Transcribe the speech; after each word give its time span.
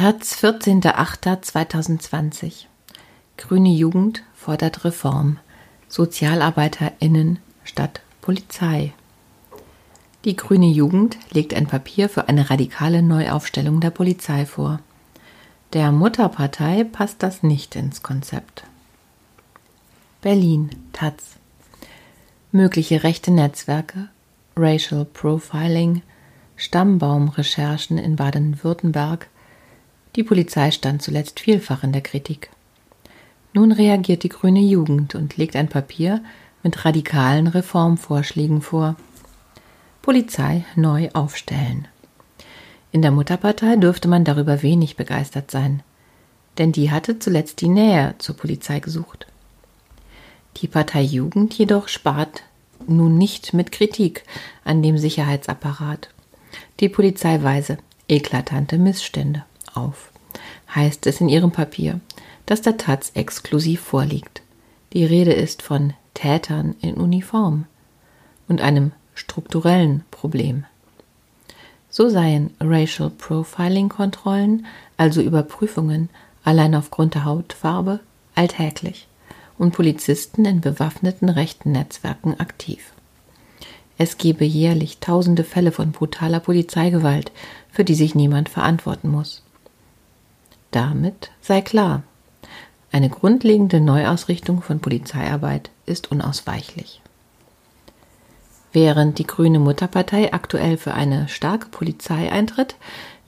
Taz, 0.00 0.32
14.08.2020 0.42 2.64
Grüne 3.36 3.68
Jugend 3.68 4.22
fordert 4.34 4.86
Reform. 4.86 5.38
SozialarbeiterInnen 5.90 7.38
statt 7.64 8.00
Polizei. 8.22 8.94
Die 10.24 10.36
Grüne 10.36 10.68
Jugend 10.68 11.18
legt 11.32 11.52
ein 11.52 11.66
Papier 11.66 12.08
für 12.08 12.28
eine 12.28 12.48
radikale 12.48 13.02
Neuaufstellung 13.02 13.82
der 13.82 13.90
Polizei 13.90 14.46
vor. 14.46 14.80
Der 15.74 15.92
Mutterpartei 15.92 16.84
passt 16.84 17.22
das 17.22 17.42
nicht 17.42 17.76
ins 17.76 18.02
Konzept. 18.02 18.64
Berlin, 20.22 20.70
Taz. 20.94 21.36
Mögliche 22.52 23.02
rechte 23.02 23.32
Netzwerke, 23.32 24.08
Racial 24.56 25.04
Profiling, 25.04 26.00
Stammbaumrecherchen 26.56 27.98
in 27.98 28.16
Baden-Württemberg– 28.16 29.28
die 30.16 30.24
Polizei 30.24 30.70
stand 30.70 31.02
zuletzt 31.02 31.40
vielfach 31.40 31.84
in 31.84 31.92
der 31.92 32.02
Kritik. 32.02 32.50
Nun 33.52 33.72
reagiert 33.72 34.22
die 34.22 34.28
grüne 34.28 34.60
Jugend 34.60 35.14
und 35.14 35.36
legt 35.36 35.56
ein 35.56 35.68
Papier 35.68 36.22
mit 36.62 36.84
radikalen 36.84 37.46
Reformvorschlägen 37.46 38.62
vor. 38.62 38.96
Polizei 40.02 40.64
neu 40.76 41.08
aufstellen. 41.12 41.88
In 42.92 43.02
der 43.02 43.10
Mutterpartei 43.10 43.76
dürfte 43.76 44.08
man 44.08 44.24
darüber 44.24 44.62
wenig 44.62 44.96
begeistert 44.96 45.50
sein, 45.50 45.82
denn 46.58 46.72
die 46.72 46.90
hatte 46.90 47.18
zuletzt 47.18 47.60
die 47.60 47.68
Nähe 47.68 48.14
zur 48.18 48.36
Polizei 48.36 48.80
gesucht. 48.80 49.26
Die 50.56 50.66
Partei 50.66 51.02
Jugend 51.02 51.54
jedoch 51.54 51.88
spart 51.88 52.42
nun 52.86 53.16
nicht 53.16 53.54
mit 53.54 53.72
Kritik 53.72 54.24
an 54.64 54.82
dem 54.82 54.98
Sicherheitsapparat. 54.98 56.10
Die 56.80 56.88
Polizei 56.88 57.42
weise 57.42 57.78
eklatante 58.08 58.78
Missstände 58.78 59.44
auf, 59.74 60.10
heißt 60.74 61.06
es 61.06 61.20
in 61.20 61.28
ihrem 61.28 61.52
Papier, 61.52 62.00
das 62.46 62.62
der 62.62 62.76
Taz 62.76 63.12
exklusiv 63.14 63.80
vorliegt. 63.80 64.42
Die 64.92 65.04
Rede 65.04 65.32
ist 65.32 65.62
von 65.62 65.94
Tätern 66.14 66.74
in 66.80 66.94
Uniform 66.94 67.66
und 68.48 68.60
einem 68.60 68.92
strukturellen 69.14 70.04
Problem. 70.10 70.64
So 71.88 72.08
seien 72.08 72.54
Racial 72.60 73.10
Profiling 73.10 73.88
Kontrollen, 73.88 74.66
also 74.96 75.20
Überprüfungen 75.20 76.08
allein 76.44 76.74
aufgrund 76.74 77.14
der 77.14 77.24
Hautfarbe, 77.24 78.00
alltäglich 78.34 79.08
und 79.58 79.72
Polizisten 79.72 80.44
in 80.44 80.60
bewaffneten 80.60 81.28
rechten 81.28 81.72
Netzwerken 81.72 82.38
aktiv. 82.40 82.92
Es 83.98 84.16
gebe 84.16 84.44
jährlich 84.44 84.98
tausende 84.98 85.44
Fälle 85.44 85.72
von 85.72 85.92
brutaler 85.92 86.40
Polizeigewalt, 86.40 87.32
für 87.70 87.84
die 87.84 87.94
sich 87.94 88.14
niemand 88.14 88.48
verantworten 88.48 89.10
muss. 89.10 89.42
Damit 90.70 91.30
sei 91.40 91.62
klar, 91.62 92.02
eine 92.92 93.08
grundlegende 93.08 93.80
Neuausrichtung 93.80 94.62
von 94.62 94.80
Polizeiarbeit 94.80 95.70
ist 95.86 96.10
unausweichlich. 96.10 97.00
Während 98.72 99.18
die 99.18 99.26
Grüne 99.26 99.58
Mutterpartei 99.58 100.32
aktuell 100.32 100.76
für 100.76 100.94
eine 100.94 101.28
starke 101.28 101.68
Polizei 101.68 102.30
eintritt, 102.30 102.76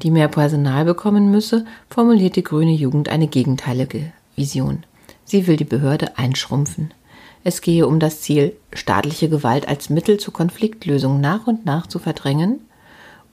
die 0.02 0.10
mehr 0.10 0.28
Personal 0.28 0.84
bekommen 0.84 1.30
müsse, 1.30 1.64
formuliert 1.90 2.36
die 2.36 2.44
Grüne 2.44 2.72
Jugend 2.72 3.08
eine 3.08 3.26
gegenteilige 3.26 4.12
Vision. 4.36 4.84
Sie 5.24 5.46
will 5.46 5.56
die 5.56 5.64
Behörde 5.64 6.16
einschrumpfen. 6.18 6.94
Es 7.44 7.60
gehe 7.60 7.88
um 7.88 7.98
das 7.98 8.20
Ziel, 8.20 8.56
staatliche 8.72 9.28
Gewalt 9.28 9.66
als 9.66 9.90
Mittel 9.90 10.18
zur 10.18 10.32
Konfliktlösung 10.32 11.20
nach 11.20 11.48
und 11.48 11.66
nach 11.66 11.88
zu 11.88 11.98
verdrängen 11.98 12.60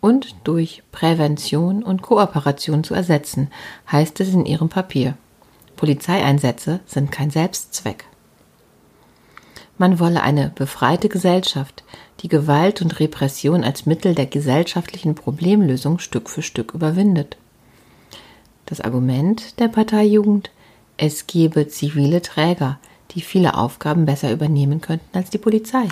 und 0.02 0.36
durch 0.44 0.84
Prävention 0.92 1.84
und 1.84 2.02
Kooperation 2.02 2.84
zu 2.84 2.94
ersetzen, 2.94 3.50
heißt 3.92 4.20
es 4.20 4.34
in 4.34 4.46
ihrem 4.46 4.70
Papier. 4.70 5.16
Polizeieinsätze 5.76 6.80
sind 6.86 7.12
kein 7.12 7.30
Selbstzweck. 7.30 8.06
Man 9.78 10.00
wolle 10.00 10.22
eine 10.22 10.52
befreite 10.56 11.08
Gesellschaft, 11.08 11.84
die 12.20 12.28
Gewalt 12.28 12.82
und 12.82 13.00
Repression 13.00 13.64
als 13.64 13.86
Mittel 13.86 14.14
der 14.14 14.26
gesellschaftlichen 14.26 15.16
Problemlösung 15.16 16.00
Stück 16.00 16.30
für 16.30 16.42
Stück 16.42 16.74
überwindet. 16.74 17.38
Das 18.66 18.82
Argument 18.82 19.58
der 19.60 19.70
Parteijugend, 19.70 20.52
es 20.98 21.28
gebe 21.28 21.70
zivile 21.70 22.22
Träger, 22.22 22.78
die 23.12 23.22
viele 23.22 23.56
Aufgaben 23.56 24.06
besser 24.06 24.32
übernehmen 24.32 24.82
könnten 24.82 25.18
als 25.18 25.30
die 25.30 25.38
Polizei. 25.38 25.88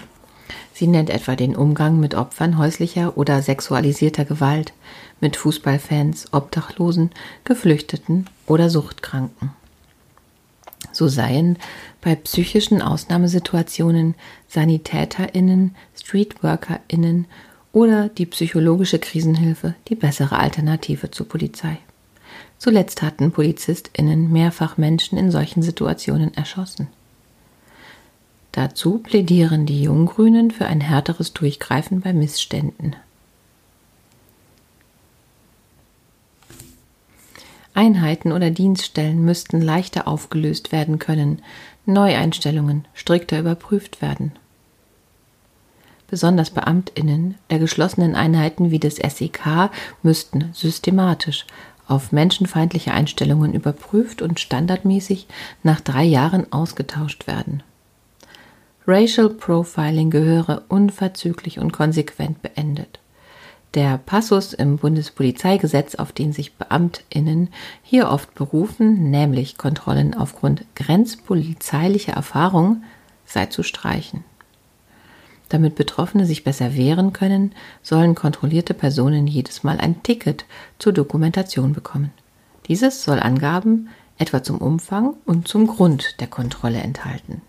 Sie 0.74 0.88
nennt 0.88 1.10
etwa 1.10 1.36
den 1.36 1.56
Umgang 1.56 2.00
mit 2.00 2.16
Opfern 2.16 2.58
häuslicher 2.58 3.18
oder 3.18 3.42
sexualisierter 3.42 4.26
Gewalt, 4.26 4.74
mit 5.20 5.36
Fußballfans, 5.36 6.34
Obdachlosen, 6.34 7.12
Geflüchteten 7.44 8.28
oder 8.46 8.70
Suchtkranken. 8.70 9.52
So 10.92 11.08
seien 11.08 11.58
bei 12.02 12.16
psychischen 12.16 12.82
Ausnahmesituationen 12.82 14.16
SanitäterInnen, 14.48 15.76
StreetworkerInnen 15.96 17.26
oder 17.74 18.10
die 18.10 18.26
psychologische 18.26 19.00
Krisenhilfe 19.00 19.76
die 19.88 19.96
bessere 19.96 20.40
Alternative 20.40 21.12
zur 21.12 21.28
Polizei. 21.28 21.78
Zuletzt 22.58 23.02
hatten 23.02 23.32
PolizistInnen 23.32 24.32
mehrfach 24.32 24.78
Menschen 24.78 25.18
in 25.18 25.30
solchen 25.30 25.62
Situationen 25.62 26.34
erschossen. 26.34 26.88
Dazu 28.58 28.98
plädieren 28.98 29.68
die 29.68 29.84
Junggrünen 29.84 30.50
für 30.50 30.66
ein 30.66 30.82
härteres 30.82 31.32
Durchgreifen 31.32 32.02
bei 32.02 32.12
Missständen. 32.12 32.96
Einheiten 37.76 38.32
oder 38.32 38.50
Dienststellen 38.50 39.24
müssten 39.24 39.62
leichter 39.62 40.08
aufgelöst 40.08 40.72
werden 40.72 40.98
können, 40.98 41.44
Neueinstellungen 41.86 42.86
strikter 42.96 43.38
überprüft 43.38 44.02
werden. 44.02 44.32
Besonders 46.08 46.50
Beamtinnen 46.50 47.36
der 47.52 47.60
geschlossenen 47.60 48.16
Einheiten 48.16 48.72
wie 48.72 48.80
des 48.80 48.96
SEK 48.96 49.70
müssten 50.02 50.50
systematisch 50.54 51.46
auf 51.88 52.12
menschenfeindliche 52.12 52.92
Einstellungen 52.92 53.54
überprüft 53.54 54.24
und 54.24 54.40
standardmäßig 54.40 55.28
nach 55.62 55.80
drei 55.80 56.06
Jahren 56.06 56.52
ausgetauscht 56.52 57.28
werden. 57.28 57.62
Racial 58.90 59.30
Profiling 59.30 60.10
gehöre 60.10 60.64
unverzüglich 60.70 61.60
und 61.60 61.74
konsequent 61.74 62.42
beendet. 62.42 63.00
Der 63.74 63.98
Passus 63.98 64.54
im 64.54 64.78
Bundespolizeigesetz, 64.78 65.96
auf 65.96 66.14
den 66.14 66.32
sich 66.32 66.56
Beamtinnen 66.56 67.50
hier 67.84 68.10
oft 68.10 68.34
berufen, 68.34 69.12
nämlich 69.12 69.58
Kontrollen 69.58 70.14
aufgrund 70.14 70.64
grenzpolizeilicher 70.76 72.14
Erfahrung, 72.14 72.84
sei 73.26 73.48
zu 73.48 73.62
streichen. 73.62 74.24
Damit 75.50 75.76
Betroffene 75.76 76.26
sich 76.26 76.46
besser 76.46 76.74
wehren 76.74 77.12
können, 77.12 77.52
sollen 77.84 78.16
kontrollierte 78.16 78.74
Personen 78.74 79.28
jedes 79.28 79.64
Mal 79.64 79.80
ein 79.80 80.02
Ticket 80.02 80.46
zur 80.80 80.94
Dokumentation 80.94 81.74
bekommen. 81.74 82.12
Dieses 82.70 83.04
soll 83.04 83.20
Angaben 83.20 83.90
etwa 84.18 84.44
zum 84.44 84.60
Umfang 84.60 85.16
und 85.26 85.50
zum 85.50 85.68
Grund 85.68 86.22
der 86.22 86.28
Kontrolle 86.28 86.80
enthalten. 86.80 87.42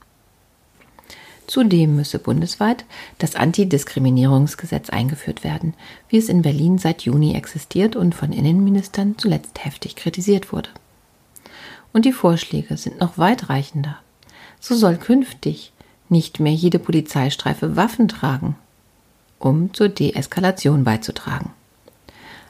Zudem 1.48 1.96
müsse 1.96 2.18
bundesweit 2.18 2.84
das 3.16 3.34
Antidiskriminierungsgesetz 3.34 4.90
eingeführt 4.90 5.42
werden, 5.42 5.72
wie 6.10 6.18
es 6.18 6.28
in 6.28 6.42
Berlin 6.42 6.76
seit 6.76 7.02
Juni 7.02 7.34
existiert 7.34 7.96
und 7.96 8.14
von 8.14 8.32
Innenministern 8.32 9.16
zuletzt 9.16 9.64
heftig 9.64 9.96
kritisiert 9.96 10.52
wurde. 10.52 10.68
Und 11.94 12.04
die 12.04 12.12
Vorschläge 12.12 12.76
sind 12.76 13.00
noch 13.00 13.16
weitreichender. 13.16 13.98
So 14.60 14.76
soll 14.76 14.98
künftig 14.98 15.72
nicht 16.10 16.38
mehr 16.38 16.52
jede 16.52 16.78
Polizeistreife 16.78 17.76
Waffen 17.76 18.08
tragen, 18.08 18.56
um 19.38 19.72
zur 19.72 19.88
Deeskalation 19.88 20.84
beizutragen. 20.84 21.52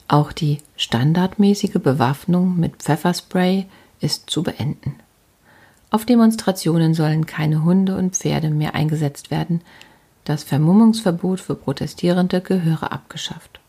Auch 0.08 0.32
die 0.32 0.58
standardmäßige 0.76 1.74
Bewaffnung 1.74 2.58
mit 2.58 2.82
Pfefferspray 2.82 3.66
ist 4.00 4.28
zu 4.28 4.42
beenden. 4.42 4.96
Auf 5.90 6.04
Demonstrationen 6.04 6.92
sollen 6.92 7.24
keine 7.24 7.64
Hunde 7.64 7.96
und 7.96 8.14
Pferde 8.14 8.50
mehr 8.50 8.74
eingesetzt 8.74 9.30
werden. 9.30 9.62
Das 10.24 10.42
Vermummungsverbot 10.44 11.40
für 11.40 11.54
Protestierende 11.54 12.42
gehöre 12.42 12.92
abgeschafft. 12.92 13.60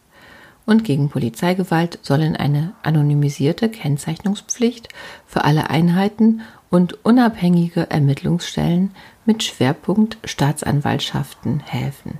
Und 0.65 0.83
gegen 0.83 1.09
Polizeigewalt 1.09 1.97
sollen 2.01 2.35
eine 2.35 2.73
anonymisierte 2.83 3.69
Kennzeichnungspflicht 3.69 4.89
für 5.25 5.45
alle 5.45 5.69
Einheiten 5.69 6.41
und 6.69 7.03
unabhängige 7.05 7.89
Ermittlungsstellen 7.89 8.91
mit 9.25 9.43
Schwerpunkt 9.43 10.17
Staatsanwaltschaften 10.25 11.61
helfen. 11.61 12.19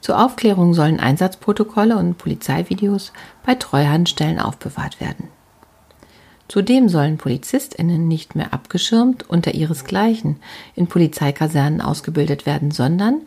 Zur 0.00 0.22
Aufklärung 0.22 0.74
sollen 0.74 1.00
Einsatzprotokolle 1.00 1.96
und 1.96 2.18
Polizeivideos 2.18 3.12
bei 3.44 3.54
Treuhandstellen 3.54 4.38
aufbewahrt 4.38 5.00
werden. 5.00 5.28
Zudem 6.48 6.88
sollen 6.88 7.16
PolizistInnen 7.16 8.06
nicht 8.06 8.34
mehr 8.34 8.52
abgeschirmt 8.52 9.28
unter 9.28 9.54
ihresgleichen 9.54 10.36
in 10.74 10.86
Polizeikasernen 10.86 11.80
ausgebildet 11.80 12.46
werden, 12.46 12.70
sondern, 12.70 13.22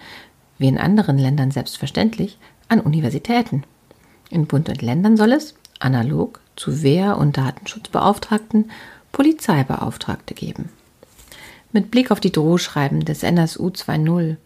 wie 0.57 0.67
in 0.67 0.77
anderen 0.77 1.17
Ländern 1.17 1.51
selbstverständlich, 1.51 2.37
an 2.67 2.79
Universitäten. 2.79 3.63
In 4.29 4.45
Bund 4.45 4.69
und 4.69 4.81
Ländern 4.81 5.17
soll 5.17 5.31
es, 5.31 5.55
analog 5.79 6.39
zu 6.55 6.83
Wehr- 6.83 7.17
und 7.17 7.37
Datenschutzbeauftragten 7.37 8.71
Polizeibeauftragte 9.11 10.33
geben. 10.33 10.69
Mit 11.71 11.91
Blick 11.91 12.11
auf 12.11 12.19
die 12.19 12.31
Drohschreiben 12.31 13.03
des 13.03 13.23
NSU 13.23 13.67
2.0 13.67 14.37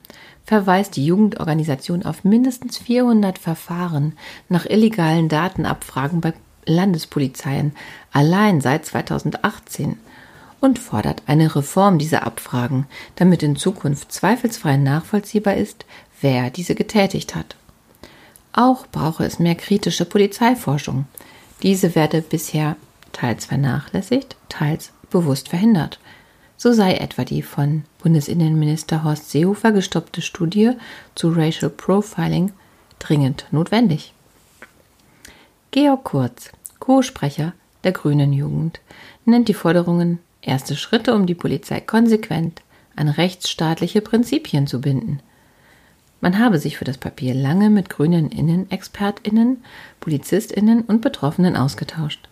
verweist 0.45 0.95
die 0.95 1.05
Jugendorganisation 1.05 2.03
auf 2.03 2.23
mindestens 2.23 2.77
400 2.77 3.37
Verfahren 3.37 4.13
nach 4.49 4.65
illegalen 4.65 5.29
Datenabfragen 5.29 6.19
bei 6.21 6.33
Landespolizeien 6.65 7.73
allein 8.11 8.61
seit 8.61 8.85
2018 8.85 9.97
und 10.59 10.79
fordert 10.79 11.23
eine 11.25 11.55
Reform 11.55 11.97
dieser 11.97 12.25
Abfragen, 12.25 12.85
damit 13.15 13.43
in 13.43 13.55
Zukunft 13.55 14.11
zweifelsfrei 14.11 14.77
nachvollziehbar 14.77 15.55
ist, 15.55 15.85
wer 16.21 16.49
diese 16.49 16.75
getätigt 16.75 17.35
hat. 17.35 17.55
Auch 18.53 18.85
brauche 18.87 19.25
es 19.25 19.39
mehr 19.39 19.55
kritische 19.55 20.05
Polizeiforschung. 20.05 21.05
Diese 21.63 21.95
werde 21.95 22.21
bisher 22.21 22.75
teils 23.11 23.45
vernachlässigt, 23.45 24.35
teils 24.49 24.91
bewusst 25.09 25.49
verhindert. 25.49 25.99
So 26.57 26.73
sei 26.73 26.93
etwa 26.93 27.23
die 27.23 27.41
von 27.41 27.83
Bundesinnenminister 28.03 29.03
Horst 29.03 29.31
Seehofer 29.31 29.71
gestoppte 29.71 30.21
Studie 30.21 30.71
zu 31.15 31.29
Racial 31.29 31.71
Profiling 31.71 32.51
dringend 32.99 33.45
notwendig. 33.51 34.13
Georg 35.73 36.03
Kurz, 36.03 36.51
Co-Sprecher 36.79 37.53
der 37.85 37.93
Grünen 37.93 38.33
Jugend, 38.33 38.81
nennt 39.23 39.47
die 39.47 39.53
Forderungen 39.53 40.19
erste 40.41 40.75
Schritte, 40.75 41.15
um 41.15 41.25
die 41.25 41.33
Polizei 41.33 41.79
konsequent 41.79 42.61
an 42.97 43.07
rechtsstaatliche 43.07 44.01
Prinzipien 44.01 44.67
zu 44.67 44.81
binden. 44.81 45.21
Man 46.19 46.39
habe 46.39 46.59
sich 46.59 46.77
für 46.77 46.83
das 46.83 46.97
Papier 46.97 47.33
lange 47.33 47.69
mit 47.69 47.89
grünen 47.89 48.29
Innenexpertinnen, 48.31 49.63
Polizistinnen 50.01 50.81
und 50.81 51.01
Betroffenen 51.01 51.55
ausgetauscht. 51.55 52.27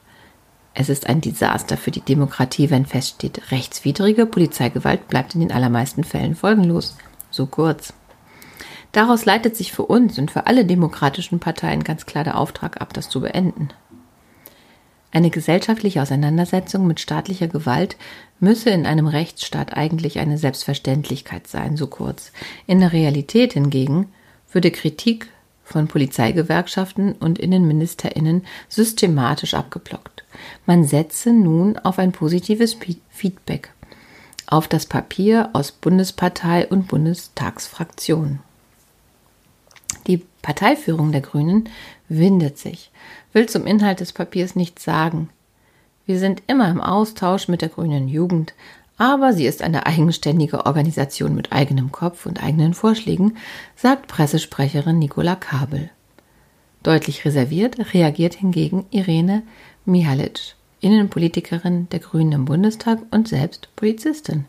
Es 0.73 0.89
ist 0.89 1.07
ein 1.07 1.21
Desaster 1.21 1.77
für 1.77 1.91
die 1.91 2.01
Demokratie, 2.01 2.69
wenn 2.69 2.85
feststeht, 2.85 3.53
rechtswidrige 3.53 4.25
Polizeigewalt 4.25 5.07
bleibt 5.07 5.33
in 5.33 5.39
den 5.39 5.53
allermeisten 5.53 6.03
Fällen 6.03 6.35
folgenlos. 6.35 6.97
So 7.31 7.45
kurz. 7.45 7.93
Daraus 8.91 9.25
leitet 9.25 9.55
sich 9.55 9.71
für 9.71 9.83
uns 9.83 10.17
und 10.17 10.31
für 10.31 10.47
alle 10.47 10.65
demokratischen 10.65 11.39
Parteien 11.39 11.83
ganz 11.83 12.05
klar 12.05 12.23
der 12.23 12.37
Auftrag 12.37 12.81
ab, 12.81 12.93
das 12.93 13.09
zu 13.09 13.21
beenden. 13.21 13.69
Eine 15.11 15.29
gesellschaftliche 15.29 16.01
Auseinandersetzung 16.01 16.85
mit 16.85 16.99
staatlicher 16.99 17.47
Gewalt 17.47 17.97
müsse 18.39 18.69
in 18.69 18.85
einem 18.85 19.07
Rechtsstaat 19.07 19.75
eigentlich 19.75 20.19
eine 20.19 20.37
Selbstverständlichkeit 20.37 21.47
sein, 21.47 21.77
so 21.77 21.87
kurz. 21.87 22.31
In 22.67 22.79
der 22.79 22.93
Realität 22.93 23.53
hingegen 23.53 24.11
würde 24.51 24.71
Kritik 24.71 25.27
von 25.63 25.87
Polizeigewerkschaften 25.87 27.13
und 27.13 27.39
Innenministerinnen 27.39 28.45
systematisch 28.69 29.53
abgeblockt. 29.53 30.23
Man 30.65 30.83
setze 30.83 31.31
nun 31.31 31.77
auf 31.77 31.99
ein 31.99 32.11
positives 32.11 32.77
Feedback 33.09 33.71
auf 34.51 34.67
das 34.67 34.87
Papier 34.87 35.49
aus 35.53 35.71
Bundespartei 35.71 36.67
und 36.67 36.87
Bundestagsfraktion. 36.87 38.39
Parteiführung 40.41 41.11
der 41.11 41.21
Grünen 41.21 41.69
windet 42.07 42.57
sich, 42.57 42.91
will 43.33 43.47
zum 43.47 43.65
Inhalt 43.65 43.99
des 43.99 44.13
Papiers 44.13 44.55
nichts 44.55 44.83
sagen. 44.83 45.29
Wir 46.05 46.19
sind 46.19 46.41
immer 46.47 46.69
im 46.69 46.81
Austausch 46.81 47.47
mit 47.47 47.61
der 47.61 47.69
Grünen 47.69 48.07
Jugend, 48.07 48.53
aber 48.97 49.31
sie 49.31 49.45
ist 49.45 49.61
eine 49.61 49.85
eigenständige 49.85 50.65
Organisation 50.65 51.35
mit 51.35 51.53
eigenem 51.53 51.91
Kopf 51.91 52.25
und 52.25 52.43
eigenen 52.43 52.73
Vorschlägen, 52.73 53.37
sagt 53.75 54.07
Pressesprecherin 54.07 54.99
Nicola 54.99 55.35
Kabel. 55.35 55.89
Deutlich 56.83 57.25
reserviert 57.25 57.93
reagiert 57.93 58.35
hingegen 58.35 58.85
Irene 58.89 59.43
Mihalic, 59.85 60.55
Innenpolitikerin 60.81 61.89
der 61.89 61.99
Grünen 61.99 62.31
im 62.31 62.45
Bundestag 62.45 62.99
und 63.11 63.27
selbst 63.27 63.69
Polizistin. 63.75 64.45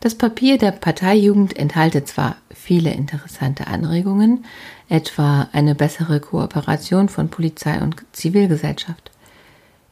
Das 0.00 0.14
Papier 0.14 0.58
der 0.58 0.72
Parteijugend 0.72 1.56
enthalte 1.56 2.04
zwar 2.04 2.36
viele 2.52 2.92
interessante 2.92 3.66
Anregungen, 3.66 4.44
etwa 4.88 5.48
eine 5.52 5.74
bessere 5.74 6.20
Kooperation 6.20 7.08
von 7.08 7.30
Polizei 7.30 7.80
und 7.80 7.96
Zivilgesellschaft. 8.12 9.10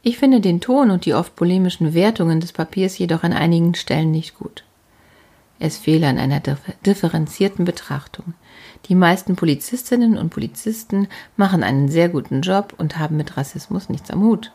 Ich 0.03 0.19
finde 0.19 0.41
den 0.41 0.61
Ton 0.61 0.91
und 0.91 1.07
die 1.07 1.15
oft 1.15 1.37
polemischen 1.37 1.95
Wertungen 1.95 2.41
des 2.41 2.53
Papiers 2.53 2.99
jedoch 2.99 3.23
an 3.23 3.33
einigen 3.33 3.75
Stellen 3.75 4.11
nicht 4.11 4.37
gut. 4.37 4.65
Es 5.61 5.79
fehle 5.79 6.09
an 6.09 6.19
einer 6.19 6.43
differenzierten 6.85 7.65
Betrachtung. 7.65 8.35
Die 8.87 8.97
meisten 8.97 9.37
Polizistinnen 9.37 10.19
und 10.19 10.31
Polizisten 10.31 11.07
machen 11.37 11.63
einen 11.63 11.89
sehr 11.89 12.09
guten 12.09 12.41
Job 12.41 12.75
und 12.79 12.99
haben 12.99 13.17
mit 13.17 13.37
Rassismus 13.37 13.89
nichts 13.89 14.11
am 14.11 14.25
Hut. 14.25 14.51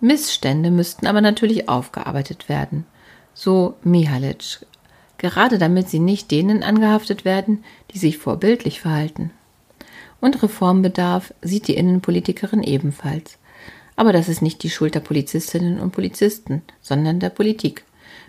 Missstände 0.00 0.70
müssten 0.70 1.06
aber 1.06 1.20
natürlich 1.20 1.68
aufgearbeitet 1.68 2.48
werden, 2.48 2.86
so 3.34 3.74
Mihalic, 3.82 4.66
gerade 5.18 5.58
damit 5.58 5.88
sie 5.88 5.98
nicht 5.98 6.30
denen 6.30 6.62
angehaftet 6.62 7.24
werden, 7.24 7.64
die 7.92 7.98
sich 7.98 8.18
vorbildlich 8.18 8.80
verhalten. 8.80 9.30
Und 10.20 10.42
Reformbedarf 10.42 11.34
sieht 11.42 11.68
die 11.68 11.76
Innenpolitikerin 11.76 12.62
ebenfalls. 12.62 13.38
Aber 13.96 14.12
das 14.12 14.28
ist 14.28 14.42
nicht 14.42 14.62
die 14.62 14.70
Schuld 14.70 14.94
der 14.94 15.00
Polizistinnen 15.00 15.78
und 15.78 15.92
Polizisten, 15.92 16.62
sondern 16.80 17.20
der 17.20 17.30
Politik. 17.30 17.84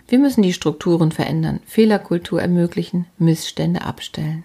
Wir 0.08 0.20
müssen 0.20 0.42
die 0.42 0.54
Strukturen 0.54 1.12
verändern, 1.12 1.60
Fehlerkultur 1.66 2.42
ermöglichen, 2.42 3.08
Missstände 3.18 3.82
abstellen. 3.82 4.44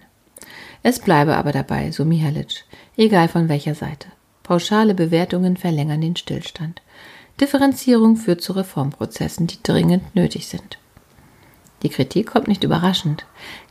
Es 0.83 0.99
bleibe 0.99 1.35
aber 1.35 1.51
dabei, 1.51 1.91
so 1.91 2.05
Mihalic, 2.05 2.65
egal 2.97 3.27
von 3.27 3.49
welcher 3.49 3.75
Seite. 3.75 4.07
Pauschale 4.43 4.95
Bewertungen 4.95 5.57
verlängern 5.57 6.01
den 6.01 6.15
Stillstand. 6.15 6.81
Differenzierung 7.41 8.17
führt 8.17 8.41
zu 8.41 8.53
Reformprozessen, 8.53 9.47
die 9.47 9.57
dringend 9.63 10.15
nötig 10.15 10.47
sind. 10.47 10.77
Die 11.81 11.89
Kritik 11.89 12.27
kommt 12.27 12.47
nicht 12.47 12.63
überraschend. 12.63 13.25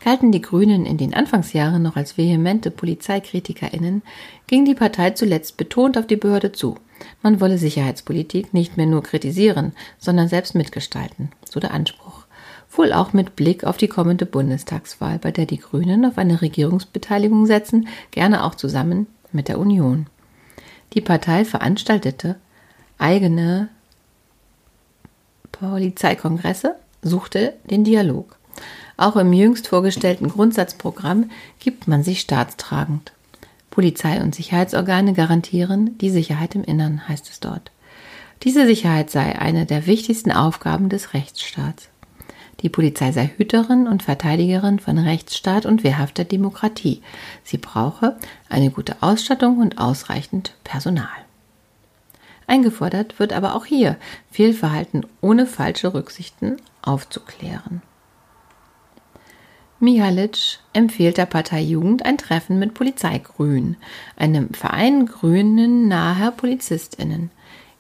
Galten 0.05 0.33
die 0.33 0.41
Grünen 0.41 0.85
in 0.85 0.99
den 0.99 1.15
Anfangsjahren 1.15 1.81
noch 1.81 1.95
als 1.95 2.19
vehemente 2.19 2.73
PolizeikritikerInnen, 2.73 4.03
ging 4.49 4.65
die 4.65 4.75
Partei 4.75 5.11
zuletzt 5.11 5.57
betont 5.57 5.97
auf 5.97 6.09
die 6.09 6.17
Behörde 6.17 6.51
zu. 6.51 6.77
Man 7.23 7.41
wolle 7.41 7.59
Sicherheitspolitik 7.59 8.53
nicht 8.53 8.77
mehr 8.77 8.87
nur 8.87 9.05
kritisieren, 9.05 9.73
sondern 9.99 10.27
selbst 10.27 10.57
mitgestalten, 10.57 11.31
so 11.49 11.61
der 11.61 11.73
Anspruch. 11.73 12.27
Wohl 12.73 12.93
auch 12.93 13.13
mit 13.13 13.37
Blick 13.37 13.63
auf 13.63 13.77
die 13.77 13.89
kommende 13.89 14.27
Bundestagswahl, 14.27 15.21
bei 15.21 15.31
der 15.31 15.47
die 15.47 15.59
Grünen 15.59 16.05
auf 16.05 16.19
eine 16.19 16.43
Regierungsbeteiligung 16.43 17.47
setzen, 17.47 17.87
gerne 18.11 18.45
auch 18.45 18.57
zusammen 18.57 19.07
mit 19.31 19.47
der 19.47 19.61
Union. 19.61 20.07
Die 20.95 21.01
Partei 21.01 21.45
veranstaltete 21.45 22.37
eigene 23.01 23.69
Polizeikongresse, 25.53 26.77
suchte 27.03 27.55
den 27.65 27.85
Dialog. 27.85 28.37
Auch 28.97 29.17
im 29.17 29.33
jüngst 29.33 29.69
vorgestellten 29.69 30.29
Grundsatzprogramm 30.29 31.31
gibt 31.59 31.89
man 31.89 32.03
sich 32.03 32.21
staatstragend. 32.21 33.13
Polizei 33.71 34.21
und 34.21 34.35
Sicherheitsorgane 34.35 35.15
garantieren 35.15 35.97
die 35.99 36.11
Sicherheit 36.11 36.55
im 36.55 36.65
Innern, 36.65 37.09
heißt 37.09 37.31
es 37.31 37.41
dort. 37.41 37.71
Diese 38.43 38.67
Sicherheit 38.67 39.11
sei 39.11 39.39
eine 39.39 39.65
der 39.65 39.87
wichtigsten 39.87 40.33
Aufgaben 40.33 40.89
des 40.89 41.15
Rechtsstaats. 41.15 41.89
Die 42.61 42.69
Polizei 42.69 43.13
sei 43.13 43.31
Hüterin 43.37 43.87
und 43.87 44.03
Verteidigerin 44.03 44.81
von 44.81 44.99
Rechtsstaat 44.99 45.65
und 45.65 45.83
wehrhafter 45.83 46.25
Demokratie. 46.25 47.01
Sie 47.43 47.59
brauche 47.59 48.17
eine 48.51 48.71
gute 48.71 49.03
Ausstattung 49.03 49.59
und 49.59 49.79
ausreichend 49.79 50.55
Personal. 50.65 51.09
Eingefordert 52.51 53.19
wird 53.21 53.33
aber 53.33 53.55
auch 53.55 53.65
hier, 53.65 53.97
Fehlverhalten 54.33 55.07
ohne 55.21 55.47
falsche 55.47 55.95
Rücksichten 55.95 56.57
aufzuklären. 56.83 57.81
Mihalic 59.79 60.59
empfiehlt 60.73 61.17
der 61.17 61.27
Partei 61.27 61.61
Jugend 61.61 62.05
ein 62.05 62.19
Treffen 62.19 62.59
mit 62.59 62.75
Polizeigrün, 62.75 63.77
einem 64.17 64.53
Verein 64.53 65.07
Grünen 65.07 65.87
naher 65.87 66.33
PolizistInnen. 66.33 67.31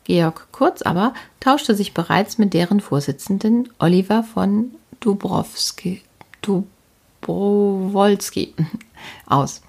Georg 0.05 0.47
Kurz 0.53 0.83
aber 0.83 1.15
tauschte 1.41 1.75
sich 1.75 1.93
bereits 1.93 2.39
mit 2.39 2.55
deren 2.55 2.79
Vorsitzenden 2.79 3.71
Oliver 3.81 4.23
von 4.23 4.77
Dubrowski, 5.01 6.03
Dubrowolski 6.43 8.55
aus. 9.27 9.63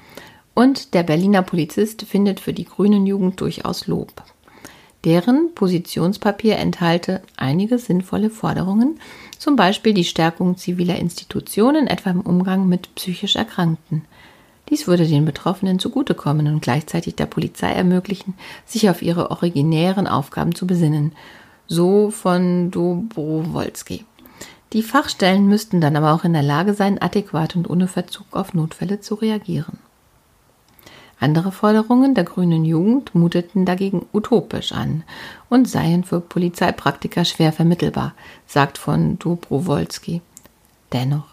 Und 0.53 0.93
der 0.93 1.01
Berliner 1.01 1.41
Polizist 1.41 2.03
findet 2.03 2.39
für 2.39 2.53
die 2.53 2.65
Grünen 2.65 3.07
Jugend 3.07 3.41
durchaus 3.41 3.87
Lob. 3.87 4.13
Deren 5.03 5.55
Positionspapier 5.55 6.57
enthalte 6.57 7.21
einige 7.35 7.79
sinnvolle 7.79 8.29
Forderungen, 8.29 8.99
zum 9.39 9.55
Beispiel 9.55 9.95
die 9.95 10.03
Stärkung 10.03 10.57
ziviler 10.57 10.97
Institutionen, 10.97 11.87
etwa 11.87 12.11
im 12.11 12.21
Umgang 12.21 12.67
mit 12.67 12.93
psychisch 12.93 13.35
Erkrankten. 13.35 14.03
Dies 14.69 14.87
würde 14.87 15.07
den 15.07 15.25
Betroffenen 15.25 15.79
zugutekommen 15.79 16.47
und 16.47 16.61
gleichzeitig 16.61 17.15
der 17.15 17.25
Polizei 17.25 17.71
ermöglichen, 17.71 18.35
sich 18.65 18.89
auf 18.89 19.01
ihre 19.01 19.31
originären 19.31 20.07
Aufgaben 20.07 20.53
zu 20.53 20.67
besinnen. 20.67 21.13
So 21.67 22.11
von 22.11 22.69
Dobrowolski. 22.69 24.05
Die 24.73 24.83
Fachstellen 24.83 25.47
müssten 25.47 25.81
dann 25.81 25.97
aber 25.97 26.13
auch 26.13 26.23
in 26.23 26.33
der 26.33 26.43
Lage 26.43 26.73
sein, 26.73 27.01
adäquat 27.01 27.55
und 27.55 27.69
ohne 27.69 27.87
Verzug 27.87 28.27
auf 28.31 28.53
Notfälle 28.53 29.01
zu 29.01 29.15
reagieren. 29.15 29.79
Andere 31.21 31.51
Forderungen 31.51 32.15
der 32.15 32.23
grünen 32.23 32.65
Jugend 32.65 33.13
muteten 33.13 33.63
dagegen 33.63 34.07
utopisch 34.11 34.71
an 34.71 35.03
und 35.49 35.69
seien 35.69 36.03
für 36.03 36.19
Polizeipraktiker 36.19 37.25
schwer 37.25 37.53
vermittelbar, 37.53 38.15
sagt 38.47 38.79
von 38.79 39.19
Dobrowolski. 39.19 40.21
Dennoch, 40.91 41.27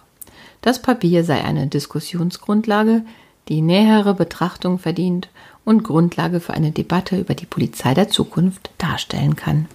das 0.61 0.83
Papier 0.83 1.25
sei 1.25 1.43
eine 1.43 1.69
Diskussionsgrundlage, 1.69 3.03
die 3.49 3.63
nähere 3.63 4.13
Betrachtung 4.13 4.79
verdient 4.79 5.31
und 5.65 5.85
Grundlage 5.85 6.41
für 6.41 6.53
eine 6.53 6.71
Debatte 6.71 7.19
über 7.19 7.35
die 7.35 7.47
Polizei 7.47 7.95
der 7.95 8.11
Zukunft 8.11 8.69
darstellen 8.77 9.37
kann. 9.37 9.69